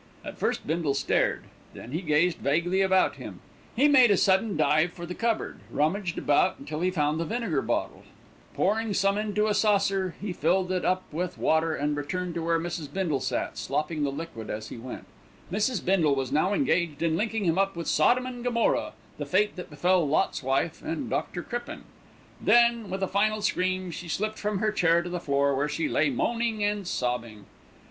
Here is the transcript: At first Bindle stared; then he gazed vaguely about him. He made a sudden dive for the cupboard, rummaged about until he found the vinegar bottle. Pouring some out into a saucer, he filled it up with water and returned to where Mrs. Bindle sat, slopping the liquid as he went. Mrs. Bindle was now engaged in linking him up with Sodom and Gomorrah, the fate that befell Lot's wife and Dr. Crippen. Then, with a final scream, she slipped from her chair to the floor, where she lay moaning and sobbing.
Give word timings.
At 0.25 0.39
first 0.39 0.65
Bindle 0.65 0.95
stared; 0.95 1.43
then 1.75 1.91
he 1.91 2.01
gazed 2.01 2.39
vaguely 2.39 2.81
about 2.81 3.17
him. 3.17 3.39
He 3.75 3.87
made 3.87 4.09
a 4.09 4.17
sudden 4.17 4.57
dive 4.57 4.93
for 4.93 5.05
the 5.05 5.13
cupboard, 5.13 5.59
rummaged 5.69 6.17
about 6.17 6.57
until 6.57 6.81
he 6.81 6.89
found 6.89 7.19
the 7.19 7.23
vinegar 7.25 7.61
bottle. 7.61 8.01
Pouring 8.55 8.95
some 8.95 9.15
out 9.19 9.25
into 9.25 9.45
a 9.45 9.53
saucer, 9.53 10.15
he 10.19 10.33
filled 10.33 10.71
it 10.71 10.83
up 10.83 11.03
with 11.13 11.37
water 11.37 11.75
and 11.75 11.95
returned 11.95 12.33
to 12.33 12.41
where 12.43 12.59
Mrs. 12.59 12.91
Bindle 12.91 13.19
sat, 13.19 13.59
slopping 13.59 14.01
the 14.01 14.11
liquid 14.11 14.49
as 14.49 14.69
he 14.69 14.77
went. 14.77 15.05
Mrs. 15.51 15.85
Bindle 15.85 16.15
was 16.15 16.31
now 16.31 16.51
engaged 16.51 17.03
in 17.03 17.15
linking 17.15 17.43
him 17.45 17.59
up 17.59 17.75
with 17.75 17.87
Sodom 17.87 18.25
and 18.25 18.43
Gomorrah, 18.43 18.93
the 19.19 19.27
fate 19.27 19.55
that 19.55 19.69
befell 19.69 20.07
Lot's 20.07 20.41
wife 20.41 20.81
and 20.81 21.11
Dr. 21.11 21.43
Crippen. 21.43 21.83
Then, 22.41 22.89
with 22.89 23.03
a 23.03 23.07
final 23.07 23.43
scream, 23.43 23.91
she 23.91 24.07
slipped 24.07 24.39
from 24.39 24.57
her 24.57 24.71
chair 24.71 25.03
to 25.03 25.09
the 25.11 25.19
floor, 25.19 25.53
where 25.53 25.69
she 25.69 25.87
lay 25.87 26.09
moaning 26.09 26.63
and 26.63 26.87
sobbing. 26.87 27.45